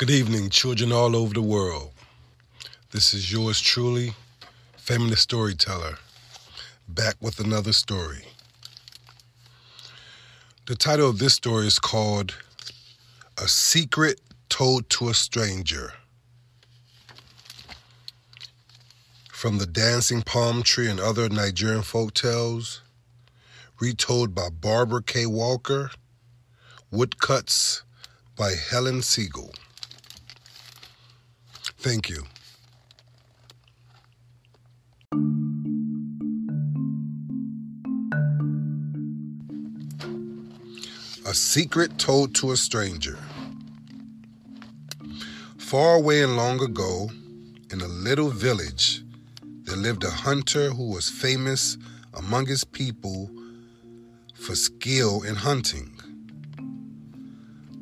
Good 0.00 0.08
evening, 0.08 0.48
children 0.48 0.92
all 0.92 1.14
over 1.14 1.34
the 1.34 1.42
world. 1.42 1.90
This 2.90 3.12
is 3.12 3.30
yours 3.30 3.60
truly, 3.60 4.14
Feminist 4.78 5.24
Storyteller, 5.24 5.98
back 6.88 7.16
with 7.20 7.38
another 7.38 7.74
story. 7.74 8.24
The 10.64 10.74
title 10.74 11.10
of 11.10 11.18
this 11.18 11.34
story 11.34 11.66
is 11.66 11.78
called 11.78 12.34
A 13.36 13.46
Secret 13.46 14.22
Told 14.48 14.88
to 14.88 15.10
a 15.10 15.14
Stranger. 15.14 15.92
From 19.30 19.58
the 19.58 19.66
Dancing 19.66 20.22
Palm 20.22 20.62
Tree 20.62 20.88
and 20.88 20.98
other 20.98 21.28
Nigerian 21.28 21.82
folk 21.82 22.14
tales, 22.14 22.80
retold 23.78 24.34
by 24.34 24.48
Barbara 24.48 25.02
K. 25.02 25.26
Walker, 25.26 25.90
woodcuts 26.90 27.82
by 28.34 28.54
Helen 28.54 29.00
Siegl. 29.02 29.54
Thank 31.80 32.10
you. 32.10 32.24
A 41.24 41.32
secret 41.32 41.96
told 41.96 42.34
to 42.34 42.52
a 42.52 42.56
stranger. 42.58 43.18
Far 45.56 45.94
away 45.94 46.22
and 46.22 46.36
long 46.36 46.62
ago, 46.62 47.08
in 47.72 47.80
a 47.80 47.88
little 47.88 48.28
village, 48.28 49.02
there 49.62 49.78
lived 49.78 50.04
a 50.04 50.10
hunter 50.10 50.68
who 50.68 50.90
was 50.90 51.08
famous 51.08 51.78
among 52.12 52.44
his 52.44 52.62
people 52.62 53.30
for 54.34 54.54
skill 54.54 55.22
in 55.22 55.34
hunting. 55.34 55.98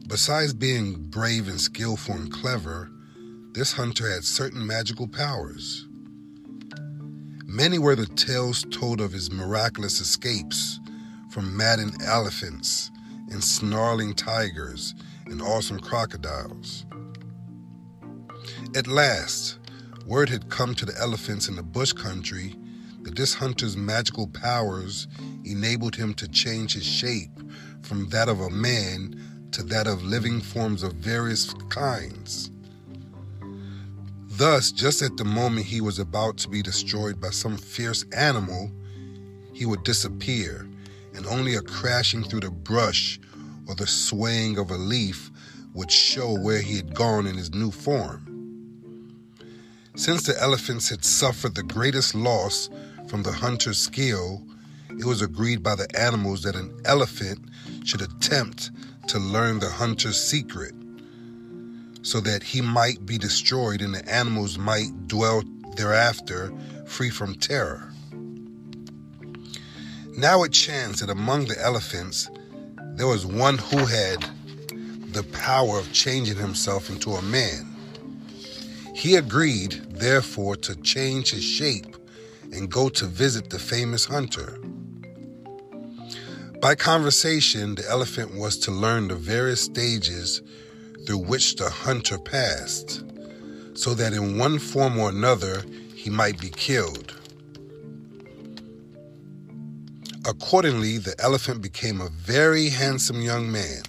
Besides 0.07 0.55
being 0.55 1.11
brave 1.11 1.49
and 1.49 1.61
skillful 1.61 2.15
and 2.15 2.33
clever, 2.33 2.93
this 3.53 3.73
hunter 3.73 4.09
had 4.09 4.25
certain 4.25 4.67
magical 4.67 5.09
powers. 5.09 5.87
Many 7.47 7.79
were 7.79 7.97
the 7.97 8.07
tales 8.07 8.65
told 8.71 9.01
of 9.01 9.13
his 9.13 9.33
miraculous 9.33 10.01
escapes 10.01 10.79
from 11.31 11.57
maddened 11.57 12.03
elephants 12.03 12.91
and 13.31 13.43
snarling 13.43 14.15
tigers 14.15 14.95
and 15.27 15.41
awesome 15.41 15.81
crocodiles. 15.81 16.85
At 18.77 18.87
last, 18.87 19.59
word 20.07 20.29
had 20.29 20.51
come 20.51 20.75
to 20.75 20.85
the 20.85 20.99
elephants 20.99 21.49
in 21.49 21.57
the 21.57 21.63
bush 21.63 21.93
country 21.93 22.55
that 23.03 23.17
this 23.17 23.35
hunter's 23.35 23.77
magical 23.77 24.27
powers 24.27 25.09
enabled 25.45 25.97
him 25.97 26.15
to 26.15 26.29
change 26.29 26.75
his 26.75 26.85
shape 26.85 27.41
from 27.83 28.09
that 28.11 28.29
of 28.29 28.41
a 28.41 28.51
man 28.51 29.49
to 29.53 29.63
that 29.63 29.87
of 29.87 30.03
living 30.03 30.41
forms 30.41 30.83
of 30.83 30.93
various 30.95 31.55
kinds. 31.71 32.51
Thus, 34.39 34.71
just 34.71 35.03
at 35.03 35.17
the 35.17 35.25
moment 35.25 35.67
he 35.67 35.81
was 35.81 35.99
about 35.99 36.37
to 36.39 36.49
be 36.49 36.63
destroyed 36.63 37.21
by 37.21 37.31
some 37.31 37.57
fierce 37.57 38.05
animal, 38.13 38.71
he 39.53 39.67
would 39.67 39.83
disappear, 39.83 40.65
and 41.13 41.27
only 41.27 41.57
a 41.57 41.61
crashing 41.61 42.23
through 42.23 42.43
the 42.43 42.51
brush 42.53 43.19
or 43.67 43.75
the 43.75 43.89
swaying 43.89 44.57
of 44.57 44.71
a 44.71 44.77
leaf 44.77 45.33
would 45.75 45.91
show 45.91 46.39
where 46.39 46.63
he 46.63 46.77
had 46.77 46.95
gone 46.95 47.27
in 47.27 47.37
his 47.37 47.53
new 47.53 47.73
form. 47.73 49.17
Since 49.97 50.23
the 50.23 50.41
elephants 50.41 50.89
had 50.89 51.05
suffered 51.05 51.57
the 51.57 51.65
greatest 51.65 52.15
loss 52.15 52.71
from 53.09 53.25
the 53.25 53.33
hunter's 53.33 53.79
skill, 53.79 54.47
it 54.91 55.05
was 55.05 55.21
agreed 55.21 55.65
by 55.65 55.75
the 55.75 55.89
animals 55.99 56.43
that 56.43 56.55
an 56.55 56.81
elephant 56.85 57.41
should 57.85 58.03
attempt 58.03 58.71
to 59.09 59.19
learn 59.19 59.59
the 59.59 59.69
hunter's 59.69 60.23
secret 60.23 60.75
so 62.03 62.21
that 62.21 62.43
he 62.43 62.61
might 62.61 63.05
be 63.05 63.19
destroyed 63.19 63.83
and 63.83 63.95
the 63.95 64.09
animals 64.09 64.59
might 64.59 65.07
dwell 65.07 65.43
thereafter 65.77 66.53
free 66.87 67.11
from 67.11 67.35
terror. 67.35 67.93
Now 70.17 70.43
it 70.43 70.53
chanced 70.53 71.01
that 71.01 71.11
among 71.11 71.47
the 71.47 71.61
elephants 71.63 72.29
there 72.95 73.07
was 73.07 73.25
one 73.25 73.59
who 73.59 73.87
had 73.87 74.25
the 75.13 75.23
power 75.33 75.79
of 75.79 75.93
changing 75.93 76.37
himself 76.37 76.91
into 76.91 77.13
a 77.13 77.23
man. 77.23 77.77
He 78.95 79.15
agreed, 79.15 79.73
therefore, 79.91 80.57
to 80.57 80.75
change 80.75 81.31
his 81.31 81.45
shape 81.45 81.97
and 82.53 82.71
go 82.71 82.89
to 82.89 83.07
visit 83.07 83.51
the 83.51 83.59
famous 83.59 84.05
hunter. 84.05 84.59
By 86.61 86.75
conversation, 86.75 87.77
the 87.77 87.89
elephant 87.89 88.35
was 88.35 88.59
to 88.59 88.73
learn 88.73 89.07
the 89.07 89.15
various 89.15 89.61
stages 89.61 90.43
through 91.09 91.17
which 91.17 91.57
the 91.57 91.71
hunter 91.71 92.19
passed, 92.19 93.03
so 93.73 93.95
that 93.95 94.13
in 94.13 94.37
one 94.37 94.59
form 94.59 94.99
or 94.99 95.09
another 95.09 95.65
he 95.95 96.11
might 96.11 96.39
be 96.39 96.51
killed. 96.51 97.15
Accordingly, 100.27 100.99
the 100.99 101.15
elephant 101.19 101.63
became 101.63 102.03
a 102.03 102.11
very 102.11 102.69
handsome 102.69 103.23
young 103.23 103.51
man, 103.51 103.85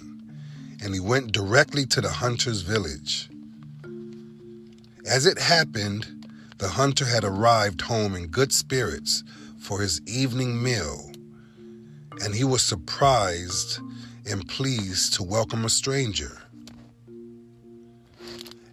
and 0.82 0.94
he 0.94 1.00
went 1.00 1.32
directly 1.32 1.84
to 1.84 2.00
the 2.00 2.08
hunter's 2.08 2.62
village. 2.62 3.28
As 5.04 5.26
it 5.26 5.38
happened, 5.38 6.26
the 6.56 6.70
hunter 6.70 7.04
had 7.04 7.22
arrived 7.22 7.82
home 7.82 8.14
in 8.14 8.28
good 8.28 8.50
spirits 8.50 9.24
for 9.58 9.82
his 9.82 10.00
evening 10.06 10.62
meal, 10.62 11.12
and 12.24 12.34
he 12.34 12.44
was 12.44 12.62
surprised 12.62 13.78
and 14.24 14.48
pleased 14.48 15.12
to 15.12 15.22
welcome 15.22 15.66
a 15.66 15.68
stranger. 15.68 16.38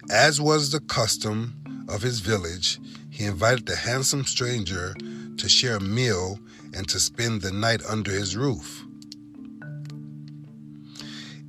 As 0.10 0.40
was 0.40 0.72
the 0.72 0.80
custom 0.80 1.86
of 1.90 2.02
his 2.02 2.22
village, 2.22 2.80
he 3.10 3.26
invited 3.26 3.66
the 3.66 3.76
handsome 3.76 4.24
stranger 4.24 4.96
to 5.36 5.50
share 5.50 5.76
a 5.76 5.82
meal 5.82 6.40
and 6.74 6.88
to 6.88 7.00
spend 7.00 7.42
the 7.42 7.52
night 7.52 7.82
under 7.86 8.12
his 8.12 8.38
roof. 8.38 8.86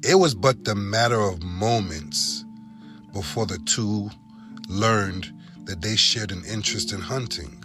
It 0.02 0.16
was 0.16 0.34
but 0.34 0.64
the 0.64 0.74
matter 0.74 1.20
of 1.20 1.40
moments 1.42 2.44
before 3.12 3.46
the 3.46 3.58
two 3.58 4.10
learned 4.68 5.32
that 5.64 5.80
they 5.80 5.94
shared 5.94 6.32
an 6.32 6.44
interest 6.44 6.92
in 6.92 7.00
hunting. 7.00 7.62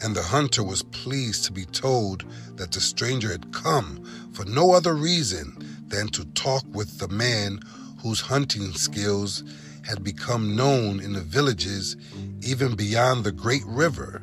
And 0.00 0.14
the 0.14 0.22
hunter 0.22 0.62
was 0.62 0.84
pleased 0.84 1.44
to 1.46 1.52
be 1.52 1.64
told 1.64 2.24
that 2.54 2.70
the 2.70 2.80
stranger 2.80 3.32
had 3.32 3.52
come 3.52 4.04
for 4.32 4.44
no 4.44 4.70
other 4.70 4.94
reason 4.94 5.56
than 5.88 6.06
to 6.08 6.24
talk 6.26 6.64
with 6.72 6.98
the 6.98 7.08
man 7.08 7.58
whose 8.00 8.20
hunting 8.20 8.72
skills 8.72 9.44
had 9.86 10.04
become 10.04 10.54
known 10.54 11.00
in 11.00 11.12
the 11.12 11.20
villages 11.20 11.96
even 12.42 12.74
beyond 12.74 13.24
the 13.24 13.32
great 13.32 13.64
river. 13.66 14.22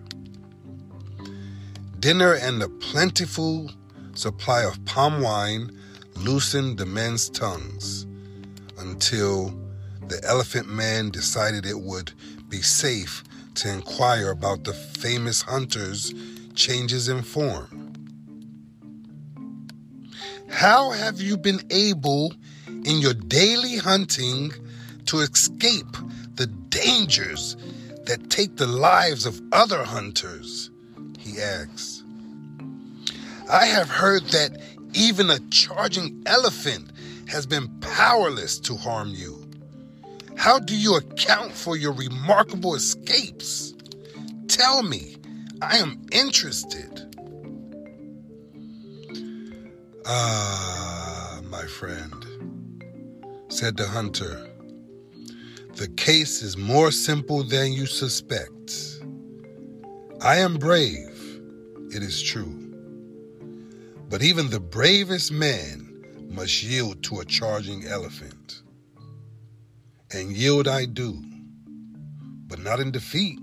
Dinner 1.99 2.33
and 2.33 2.61
a 2.61 2.69
plentiful 2.69 3.71
supply 4.13 4.63
of 4.63 4.83
palm 4.85 5.21
wine 5.21 5.71
loosened 6.17 6.77
the 6.77 6.85
men's 6.85 7.29
tongues 7.29 8.05
until 8.77 9.57
the 10.07 10.21
elephant 10.23 10.69
man 10.69 11.09
decided 11.09 11.65
it 11.65 11.79
would 11.79 12.11
be 12.47 12.61
safe 12.61 13.23
to 13.55 13.71
inquire 13.71 14.31
about 14.31 14.63
the 14.63 14.73
famous 14.73 15.41
hunter's 15.41 16.13
changes 16.53 17.09
in 17.09 17.21
form. 17.23 17.93
How 20.49 20.91
have 20.91 21.19
you 21.19 21.37
been 21.37 21.61
able 21.69 22.33
in 22.85 22.99
your 22.99 23.13
daily 23.13 23.77
hunting 23.77 24.53
to 25.07 25.19
escape 25.19 25.97
the 26.35 26.47
dangers 26.47 27.57
that 28.05 28.29
take 28.29 28.55
the 28.57 28.67
lives 28.67 29.25
of 29.25 29.41
other 29.51 29.83
hunters? 29.83 30.69
He 31.19 31.41
asks. 31.41 32.03
I 33.51 33.65
have 33.65 33.89
heard 33.89 34.23
that 34.27 34.57
even 34.93 35.29
a 35.29 35.39
charging 35.49 36.23
elephant 36.25 36.91
has 37.27 37.45
been 37.45 37.67
powerless 37.79 38.59
to 38.59 38.75
harm 38.75 39.09
you. 39.09 39.49
How 40.37 40.59
do 40.59 40.75
you 40.75 40.95
account 40.95 41.53
for 41.53 41.75
your 41.75 41.93
remarkable 41.93 42.75
escapes? 42.75 43.73
Tell 44.47 44.83
me, 44.83 45.15
I 45.61 45.77
am 45.77 46.05
interested. 46.11 47.01
Ah, 50.05 51.39
my 51.49 51.65
friend, 51.65 52.25
said 53.55 53.77
the 53.77 53.87
hunter, 53.87 54.49
the 55.75 55.87
case 55.95 56.41
is 56.41 56.57
more 56.57 56.91
simple 56.91 57.41
than 57.41 57.71
you 57.71 57.85
suspect. 57.85 58.99
I 60.19 60.39
am 60.39 60.57
brave, 60.57 61.39
it 61.89 62.03
is 62.03 62.21
true. 62.21 62.73
But 64.09 64.21
even 64.21 64.49
the 64.49 64.59
bravest 64.59 65.31
man 65.31 66.03
must 66.29 66.63
yield 66.63 67.01
to 67.03 67.21
a 67.21 67.25
charging 67.25 67.85
elephant. 67.85 68.61
And 70.11 70.33
yield 70.33 70.67
I 70.67 70.83
do, 70.83 71.23
but 72.47 72.59
not 72.59 72.81
in 72.81 72.91
defeat. 72.91 73.39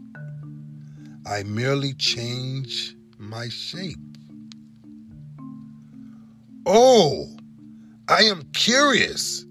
I 1.25 1.43
merely 1.45 1.95
change 1.95 2.97
my 3.17 3.49
shape. 3.49 3.97
Oh, 6.67 7.35
I 8.11 8.25
am 8.25 8.43
curious. 8.53 9.47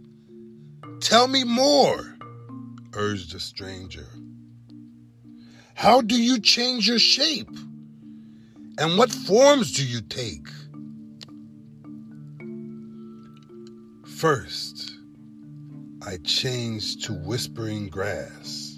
Tell 1.02 1.28
me 1.28 1.44
more, 1.44 2.16
urged 2.94 3.34
the 3.34 3.40
stranger. 3.40 4.08
How 5.74 6.02
do 6.02 6.16
you 6.16 6.40
change 6.40 6.88
your 6.88 7.00
shape? 7.00 7.50
And 8.78 9.00
what 9.00 9.12
forms 9.12 9.74
do 9.74 9.84
you 9.84 10.02
take? 10.02 10.48
First, 14.06 14.92
I 16.06 16.18
changed 16.18 17.04
to 17.06 17.14
whispering 17.14 17.90
grass, 17.90 18.78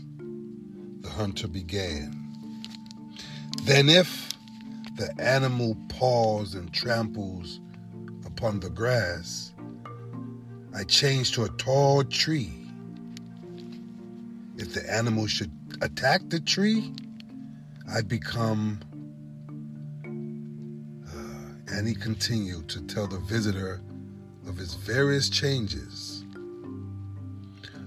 the 1.02 1.10
hunter 1.10 1.50
began. 1.50 2.18
Then, 3.64 3.90
if 3.90 4.30
the 4.96 5.14
animal 5.20 5.76
paws 5.90 6.56
and 6.56 6.72
tramples 6.72 7.60
upon 8.26 8.62
the 8.62 8.70
grass, 8.70 9.43
I 10.76 10.84
change 10.84 11.34
to 11.34 11.44
a 11.44 11.50
tall 11.50 12.04
tree. 12.04 12.52
If 14.58 14.74
the 14.74 14.92
animal 14.92 15.28
should 15.28 15.52
attack 15.82 16.22
the 16.30 16.40
tree, 16.40 16.92
I 17.92 18.02
become. 18.02 18.80
Uh, 20.06 21.74
and 21.76 21.88
he 21.88 21.94
continued 21.94 22.70
to 22.70 22.82
tell 22.82 23.08
the 23.08 23.20
visitor 23.20 23.82
of 24.48 24.58
his 24.58 24.74
various 24.74 25.30
changes. 25.30 26.26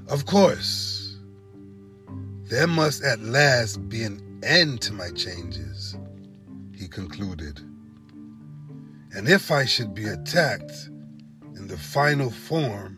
Of 0.08 0.24
course, 0.26 1.18
there 2.44 2.68
must 2.68 3.02
at 3.02 3.20
last 3.20 3.88
be 3.88 4.04
an 4.04 4.40
end 4.44 4.80
to 4.82 4.92
my 4.92 5.10
changes, 5.10 5.96
he 6.72 6.86
concluded. 6.86 7.60
And 9.12 9.28
if 9.28 9.50
I 9.50 9.64
should 9.64 9.94
be 9.94 10.06
attacked 10.06 10.90
in 11.66 11.72
the 11.72 11.76
final 11.76 12.30
form, 12.30 12.96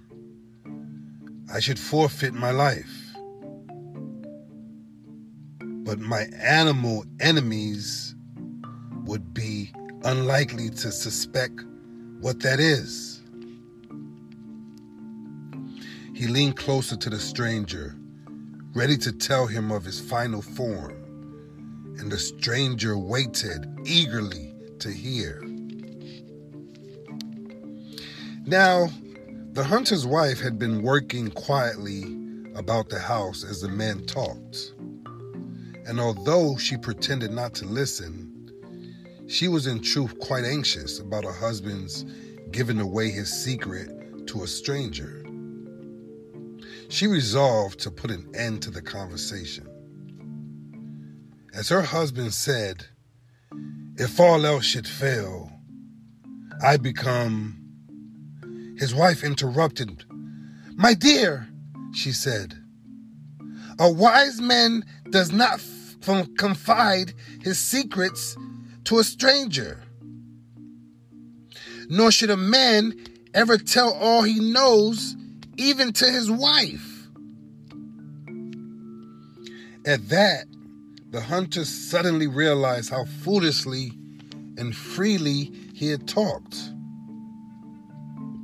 I 1.50 1.58
should 1.58 1.78
forfeit 1.78 2.34
my 2.34 2.50
life. 2.50 3.14
But 5.58 5.98
my 5.98 6.26
animal 6.42 7.06
enemies 7.18 8.14
would 9.06 9.32
be 9.32 9.72
unlikely 10.04 10.68
to 10.68 10.92
suspect 10.92 11.64
what 12.20 12.40
that 12.40 12.60
is. 12.60 13.22
He 16.14 16.26
leaned 16.26 16.56
closer 16.56 16.96
to 16.96 17.08
the 17.08 17.18
stranger, 17.18 17.96
ready 18.74 18.98
to 18.98 19.12
tell 19.12 19.46
him 19.46 19.72
of 19.72 19.82
his 19.82 19.98
final 19.98 20.42
form, 20.42 20.92
and 21.98 22.12
the 22.12 22.18
stranger 22.18 22.98
waited 22.98 23.66
eagerly 23.86 24.54
to 24.80 24.92
hear. 24.92 25.47
Now, 28.48 28.88
the 29.52 29.62
hunter's 29.62 30.06
wife 30.06 30.40
had 30.40 30.58
been 30.58 30.80
working 30.80 31.30
quietly 31.30 32.04
about 32.54 32.88
the 32.88 32.98
house 32.98 33.44
as 33.44 33.60
the 33.60 33.68
men 33.68 34.06
talked. 34.06 34.72
And 35.84 36.00
although 36.00 36.56
she 36.56 36.78
pretended 36.78 37.30
not 37.30 37.52
to 37.56 37.66
listen, 37.66 38.50
she 39.26 39.48
was 39.48 39.66
in 39.66 39.82
truth 39.82 40.18
quite 40.18 40.46
anxious 40.46 40.98
about 40.98 41.24
her 41.24 41.32
husband's 41.32 42.06
giving 42.50 42.80
away 42.80 43.10
his 43.10 43.30
secret 43.30 44.26
to 44.28 44.44
a 44.44 44.46
stranger. 44.46 45.22
She 46.88 47.06
resolved 47.06 47.78
to 47.80 47.90
put 47.90 48.10
an 48.10 48.30
end 48.34 48.62
to 48.62 48.70
the 48.70 48.80
conversation. 48.80 49.68
As 51.52 51.68
her 51.68 51.82
husband 51.82 52.32
said, 52.32 52.86
if 53.98 54.18
all 54.18 54.46
else 54.46 54.64
should 54.64 54.88
fail, 54.88 55.52
I 56.62 56.78
become 56.78 57.57
his 58.78 58.94
wife 58.94 59.24
interrupted. 59.24 60.04
My 60.76 60.94
dear, 60.94 61.48
she 61.92 62.12
said, 62.12 62.54
a 63.78 63.90
wise 63.90 64.40
man 64.40 64.84
does 65.10 65.32
not 65.32 65.54
f- 65.54 66.28
confide 66.36 67.12
his 67.42 67.58
secrets 67.58 68.36
to 68.84 68.98
a 68.98 69.04
stranger. 69.04 69.82
Nor 71.88 72.10
should 72.10 72.30
a 72.30 72.36
man 72.36 72.94
ever 73.34 73.58
tell 73.58 73.92
all 73.92 74.22
he 74.22 74.40
knows, 74.40 75.16
even 75.56 75.92
to 75.94 76.10
his 76.10 76.30
wife. 76.30 77.06
At 79.86 80.08
that, 80.10 80.44
the 81.10 81.20
hunter 81.20 81.64
suddenly 81.64 82.26
realized 82.26 82.90
how 82.90 83.04
foolishly 83.04 83.92
and 84.58 84.76
freely 84.76 85.52
he 85.72 85.88
had 85.88 86.06
talked. 86.06 86.56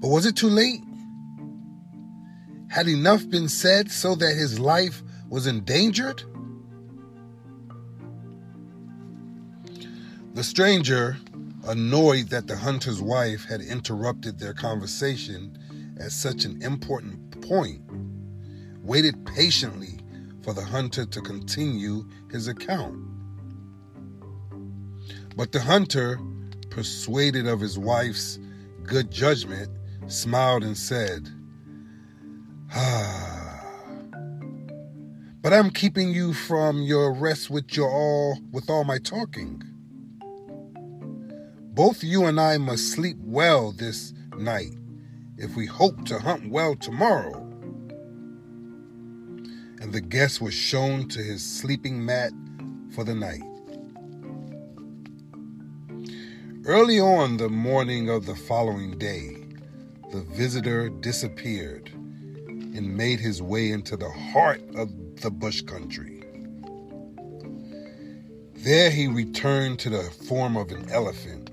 But 0.04 0.10
was 0.10 0.26
it 0.26 0.36
too 0.36 0.50
late? 0.50 0.82
Had 2.68 2.88
enough 2.88 3.26
been 3.30 3.48
said 3.48 3.90
so 3.90 4.14
that 4.16 4.34
his 4.34 4.58
life 4.58 5.02
was 5.30 5.46
endangered? 5.46 6.22
The 10.34 10.44
stranger, 10.44 11.16
annoyed 11.66 12.28
that 12.28 12.46
the 12.46 12.54
hunter's 12.54 13.00
wife 13.00 13.46
had 13.46 13.62
interrupted 13.62 14.38
their 14.38 14.52
conversation 14.52 15.56
at 15.98 16.12
such 16.12 16.44
an 16.44 16.60
important 16.60 17.40
point, 17.40 17.80
waited 18.82 19.24
patiently 19.24 20.00
for 20.42 20.52
the 20.52 20.66
hunter 20.66 21.06
to 21.06 21.22
continue 21.22 22.06
his 22.30 22.46
account. 22.46 22.94
But 25.34 25.52
the 25.52 25.62
hunter, 25.62 26.20
persuaded 26.68 27.46
of 27.46 27.60
his 27.60 27.78
wife's 27.78 28.38
good 28.82 29.10
judgment, 29.10 29.70
smiled 30.06 30.64
and 30.64 30.76
said, 30.76 31.28
Ah, 32.74 33.64
but 35.42 35.52
I'm 35.52 35.70
keeping 35.70 36.12
you 36.12 36.32
from 36.32 36.82
your 36.82 37.12
rest 37.12 37.50
with 37.50 37.76
your 37.76 37.90
all 37.90 38.38
with 38.50 38.70
all 38.70 38.84
my 38.84 38.98
talking. 38.98 39.62
Both 41.74 42.04
you 42.04 42.24
and 42.24 42.40
I 42.40 42.58
must 42.58 42.92
sleep 42.92 43.16
well 43.20 43.72
this 43.72 44.12
night 44.36 44.74
if 45.36 45.56
we 45.56 45.66
hope 45.66 46.04
to 46.06 46.18
hunt 46.18 46.50
well 46.50 46.76
tomorrow. 46.76 47.34
And 49.80 49.92
the 49.92 50.00
guest 50.00 50.40
was 50.40 50.54
shown 50.54 51.08
to 51.08 51.18
his 51.18 51.44
sleeping 51.44 52.04
mat 52.04 52.32
for 52.94 53.04
the 53.04 53.14
night. 53.14 53.42
Early 56.64 56.98
on 56.98 57.36
the 57.36 57.50
morning 57.50 58.08
of 58.08 58.24
the 58.24 58.36
following 58.36 58.96
day, 58.96 59.33
the 60.14 60.20
visitor 60.20 60.88
disappeared 60.88 61.90
and 61.92 62.96
made 62.96 63.18
his 63.18 63.42
way 63.42 63.72
into 63.72 63.96
the 63.96 64.08
heart 64.08 64.62
of 64.76 64.88
the 65.20 65.28
bush 65.28 65.60
country. 65.62 66.22
There 68.54 68.92
he 68.92 69.08
returned 69.08 69.80
to 69.80 69.90
the 69.90 70.04
form 70.28 70.56
of 70.56 70.70
an 70.70 70.88
elephant. 70.88 71.50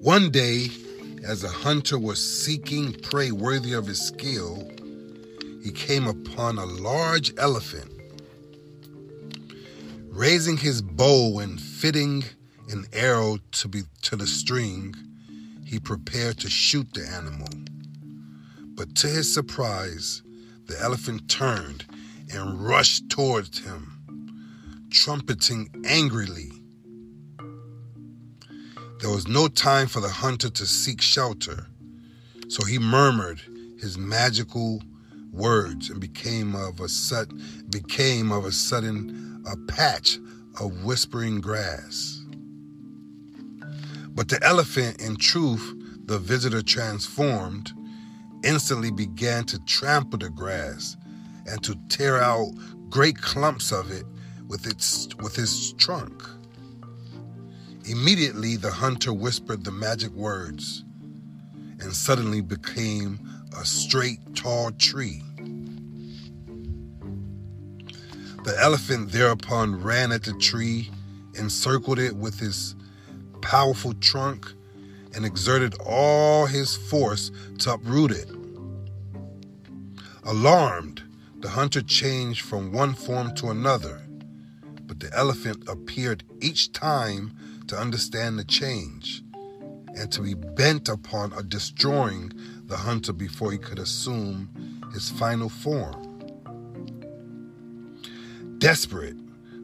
One 0.00 0.30
day, 0.30 0.70
as 1.22 1.44
a 1.44 1.48
hunter 1.48 1.98
was 1.98 2.18
seeking 2.18 2.94
prey 2.94 3.30
worthy 3.30 3.74
of 3.74 3.86
his 3.86 4.00
skill, 4.00 4.70
he 5.62 5.70
came 5.70 6.06
upon 6.06 6.56
a 6.56 6.64
large 6.64 7.34
elephant. 7.36 7.90
Raising 10.08 10.56
his 10.56 10.80
bow 10.80 11.40
and 11.40 11.60
fitting 11.60 12.24
an 12.70 12.86
arrow 12.92 13.38
to 13.52 13.68
be 13.68 13.82
to 14.02 14.16
the 14.16 14.26
string, 14.26 14.94
he 15.64 15.78
prepared 15.78 16.38
to 16.38 16.50
shoot 16.50 16.92
the 16.94 17.06
animal. 17.06 17.48
But 18.74 18.94
to 18.96 19.08
his 19.08 19.32
surprise, 19.32 20.22
the 20.66 20.80
elephant 20.80 21.28
turned 21.28 21.84
and 22.32 22.60
rushed 22.60 23.08
towards 23.08 23.60
him, 23.60 24.88
trumpeting 24.90 25.70
angrily. 25.86 26.50
There 29.00 29.10
was 29.10 29.28
no 29.28 29.48
time 29.48 29.86
for 29.86 30.00
the 30.00 30.08
hunter 30.08 30.50
to 30.50 30.66
seek 30.66 31.00
shelter, 31.00 31.66
so 32.48 32.64
he 32.64 32.78
murmured 32.78 33.40
his 33.80 33.98
magical 33.98 34.82
words 35.32 35.90
and 35.90 36.00
became 36.00 36.54
of 36.54 36.80
a 36.80 36.88
sudden 36.88 37.66
became 37.70 38.32
of 38.32 38.44
a 38.44 38.52
sudden 38.52 39.44
a 39.46 39.56
patch 39.72 40.18
of 40.60 40.84
whispering 40.84 41.40
grass. 41.40 42.25
But 44.16 44.28
the 44.30 44.42
elephant, 44.42 45.02
in 45.02 45.16
truth, 45.16 45.74
the 46.06 46.18
visitor 46.18 46.62
transformed, 46.62 47.72
instantly 48.42 48.90
began 48.90 49.44
to 49.44 49.58
trample 49.66 50.18
the 50.18 50.30
grass 50.30 50.96
and 51.46 51.62
to 51.62 51.76
tear 51.90 52.18
out 52.18 52.50
great 52.88 53.20
clumps 53.20 53.72
of 53.72 53.90
it 53.90 54.06
with 54.48 54.66
its 54.66 55.08
with 55.20 55.36
his 55.36 55.74
trunk. 55.74 56.24
Immediately 57.84 58.56
the 58.56 58.70
hunter 58.70 59.12
whispered 59.12 59.64
the 59.64 59.70
magic 59.70 60.12
words 60.12 60.82
and 61.80 61.92
suddenly 61.94 62.40
became 62.40 63.20
a 63.60 63.66
straight 63.66 64.34
tall 64.34 64.70
tree. 64.72 65.22
The 68.44 68.56
elephant 68.60 69.12
thereupon 69.12 69.82
ran 69.82 70.10
at 70.10 70.22
the 70.22 70.32
tree, 70.34 70.90
encircled 71.34 71.98
it 71.98 72.16
with 72.16 72.38
his 72.38 72.76
powerful 73.46 73.94
trunk 73.94 74.52
and 75.14 75.24
exerted 75.24 75.72
all 75.86 76.46
his 76.46 76.76
force 76.76 77.30
to 77.58 77.74
uproot 77.74 78.10
it. 78.10 78.28
Alarmed, 80.24 81.04
the 81.38 81.50
hunter 81.50 81.80
changed 81.80 82.44
from 82.44 82.72
one 82.72 82.92
form 82.92 83.32
to 83.36 83.50
another, 83.50 84.02
but 84.88 84.98
the 84.98 85.08
elephant 85.16 85.62
appeared 85.68 86.24
each 86.40 86.72
time 86.72 87.36
to 87.68 87.78
understand 87.78 88.36
the 88.36 88.42
change 88.42 89.22
and 89.94 90.10
to 90.10 90.22
be 90.22 90.34
bent 90.34 90.88
upon 90.88 91.30
destroying 91.48 92.32
the 92.64 92.76
hunter 92.76 93.12
before 93.12 93.52
he 93.52 93.58
could 93.58 93.78
assume 93.78 94.50
his 94.92 95.08
final 95.08 95.48
form. 95.48 96.02
Desperate, 98.58 99.16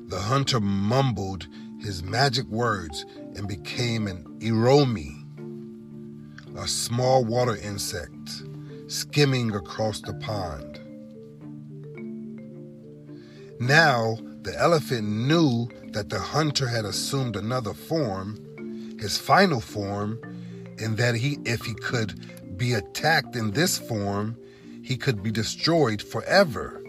the 0.09 0.21
hunter 0.21 0.61
mumbled 0.61 1.49
his 1.81 2.05
magic 2.05 2.47
words 2.47 3.05
and 3.37 3.49
became 3.49 4.07
an 4.07 4.25
Iromi, 4.41 5.19
a 6.57 6.67
small 6.69 7.25
water 7.25 7.57
insect 7.57 8.43
skimming 8.89 9.55
across 9.55 10.01
the 10.01 10.15
pond. 10.15 10.79
Now, 13.59 14.17
the 14.43 14.59
elephant 14.59 15.09
knew 15.09 15.69
that 15.93 16.09
the 16.09 16.19
hunter 16.19 16.67
had 16.67 16.85
assumed 16.85 17.37
another 17.37 17.73
form, 17.73 18.97
his 18.99 19.17
final 19.17 19.61
form, 19.61 20.21
and 20.79 20.97
that 20.97 21.15
he 21.15 21.39
if 21.45 21.63
he 21.65 21.75
could 21.75 22.59
be 22.59 22.75
attacked 22.75 23.37
in 23.37 23.53
this 23.53 23.79
form, 23.79 24.37
he 24.83 24.97
could 24.97 25.23
be 25.23 25.31
destroyed 25.31 26.03
forever, 26.03 26.83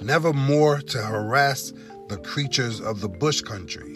never 0.00 0.32
more 0.32 0.80
to 0.80 0.98
harass 0.98 1.72
the 2.08 2.18
creatures 2.18 2.80
of 2.80 3.00
the 3.00 3.08
bush 3.08 3.40
country. 3.40 3.89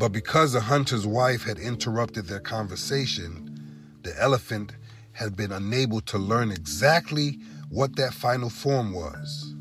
But 0.00 0.12
because 0.12 0.54
the 0.54 0.62
hunter's 0.62 1.06
wife 1.06 1.42
had 1.42 1.58
interrupted 1.58 2.24
their 2.24 2.40
conversation, 2.40 3.98
the 4.02 4.18
elephant 4.18 4.72
had 5.12 5.36
been 5.36 5.52
unable 5.52 6.00
to 6.00 6.16
learn 6.16 6.50
exactly 6.50 7.38
what 7.68 7.96
that 7.96 8.14
final 8.14 8.48
form 8.48 8.94
was. 8.94 9.54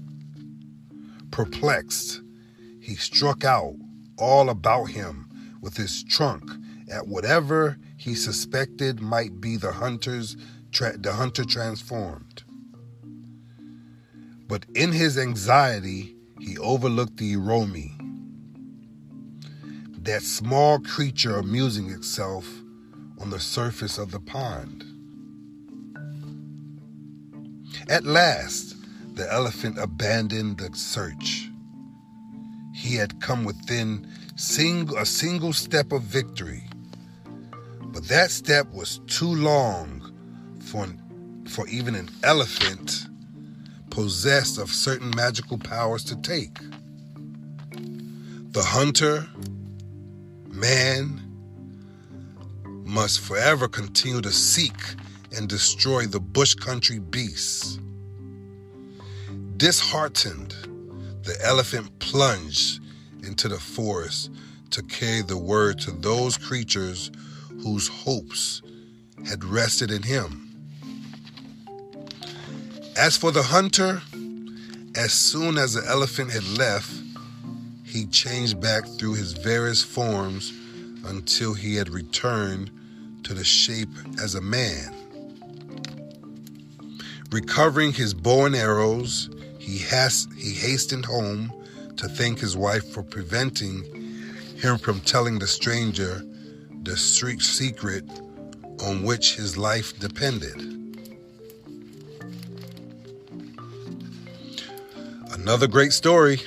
Perplexed, 1.29 2.21
he 2.79 2.95
struck 2.95 3.43
out 3.43 3.75
all 4.17 4.49
about 4.49 4.85
him 4.85 5.27
with 5.61 5.75
his 5.75 6.05
trunk 6.05 6.49
at 6.89 7.05
whatever 7.05 7.77
he 7.97 8.15
suspected 8.15 9.01
might 9.01 9.41
be 9.41 9.57
the 9.57 9.73
hunter's 9.73 10.37
tra- 10.71 10.97
the 10.97 11.11
hunter 11.11 11.43
transformed. 11.43 12.43
But 14.47 14.65
in 14.73 14.93
his 14.93 15.17
anxiety, 15.17 16.15
he 16.39 16.57
overlooked 16.57 17.17
the 17.17 17.35
Iromi 17.35 17.98
that 20.05 20.21
small 20.23 20.79
creature 20.79 21.37
amusing 21.37 21.89
itself 21.89 22.47
on 23.19 23.29
the 23.29 23.39
surface 23.39 23.97
of 23.97 24.11
the 24.11 24.19
pond. 24.19 24.85
At 27.89 28.05
last, 28.05 28.75
the 29.15 29.31
elephant 29.31 29.77
abandoned 29.77 30.59
the 30.59 30.69
search. 30.75 31.49
He 32.73 32.95
had 32.95 33.19
come 33.19 33.43
within 33.43 34.07
sing- 34.35 34.95
a 34.97 35.05
single 35.05 35.53
step 35.53 35.91
of 35.91 36.03
victory, 36.03 36.63
but 37.91 38.07
that 38.07 38.31
step 38.31 38.71
was 38.71 39.01
too 39.07 39.33
long 39.35 40.13
for, 40.61 40.87
for 41.47 41.67
even 41.67 41.95
an 41.95 42.09
elephant 42.23 43.07
possessed 43.89 44.57
of 44.57 44.71
certain 44.71 45.11
magical 45.15 45.57
powers 45.57 46.03
to 46.05 46.15
take. 46.15 46.57
The 48.51 48.63
hunter 48.63 49.27
man 50.59 51.21
must 52.85 53.21
forever 53.21 53.67
continue 53.67 54.21
to 54.21 54.31
seek 54.31 54.75
and 55.35 55.47
destroy 55.47 56.05
the 56.05 56.19
bush 56.19 56.53
country 56.53 56.99
beasts. 56.99 57.79
Disheartened, 59.57 60.51
the 61.23 61.37
elephant 61.43 61.97
plunged 61.99 62.81
into 63.23 63.47
the 63.47 63.59
forest 63.59 64.31
to 64.71 64.83
carry 64.83 65.21
the 65.21 65.37
word 65.37 65.79
to 65.79 65.91
those 65.91 66.37
creatures 66.37 67.11
whose 67.63 67.87
hopes 67.87 68.61
had 69.27 69.43
rested 69.43 69.91
in 69.91 70.03
him. 70.03 70.45
As 72.97 73.15
for 73.15 73.31
the 73.31 73.43
hunter, 73.43 74.01
as 74.95 75.13
soon 75.13 75.57
as 75.57 75.73
the 75.73 75.87
elephant 75.87 76.31
had 76.31 76.47
left, 76.57 76.91
he 77.89 78.05
changed 78.05 78.61
back 78.61 78.85
through 78.85 79.15
his 79.15 79.33
various 79.33 79.81
forms 79.81 80.53
until 81.05 81.55
he 81.55 81.75
had 81.75 81.89
returned 81.89 82.69
to 83.23 83.33
the 83.33 83.43
shape 83.43 83.89
as 84.21 84.35
a 84.35 84.41
man. 84.41 84.93
Recovering 87.31 87.91
his 87.91 88.13
bow 88.13 88.45
and 88.45 88.55
arrows, 88.55 89.31
he, 89.57 89.79
has, 89.79 90.27
he 90.37 90.53
hastened 90.53 91.05
home 91.05 91.51
to 91.97 92.07
thank 92.07 92.39
his 92.39 92.55
wife 92.55 92.87
for 92.93 93.01
preventing 93.01 93.83
him 94.55 94.77
from 94.77 94.99
telling 95.01 95.39
the 95.39 95.47
stranger 95.47 96.21
the 96.83 96.95
street 96.95 97.41
secret 97.41 98.03
on 98.85 99.01
which 99.01 99.35
his 99.35 99.57
life 99.57 99.97
depended. 99.99 100.55
Another 105.31 105.67
great 105.67 105.91
story. 105.91 106.41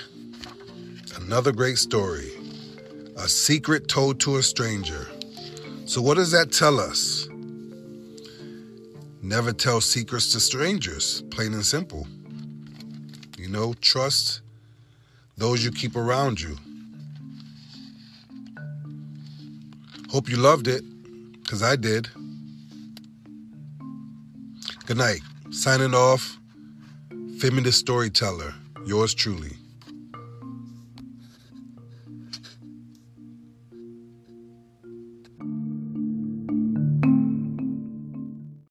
Another 1.32 1.52
great 1.52 1.78
story. 1.78 2.30
A 3.16 3.26
secret 3.26 3.88
told 3.88 4.20
to 4.20 4.36
a 4.36 4.42
stranger. 4.42 5.08
So, 5.86 6.02
what 6.02 6.18
does 6.18 6.30
that 6.32 6.52
tell 6.52 6.78
us? 6.78 7.26
Never 9.22 9.54
tell 9.54 9.80
secrets 9.80 10.30
to 10.32 10.40
strangers, 10.40 11.22
plain 11.30 11.54
and 11.54 11.64
simple. 11.64 12.06
You 13.38 13.48
know, 13.48 13.72
trust 13.80 14.42
those 15.38 15.64
you 15.64 15.70
keep 15.70 15.96
around 15.96 16.38
you. 16.38 16.54
Hope 20.10 20.28
you 20.28 20.36
loved 20.36 20.68
it, 20.68 20.84
because 21.42 21.62
I 21.62 21.76
did. 21.76 22.10
Good 24.84 24.98
night. 24.98 25.22
Signing 25.50 25.94
off, 25.94 26.36
Feminist 27.38 27.78
Storyteller, 27.78 28.52
yours 28.84 29.14
truly. 29.14 29.61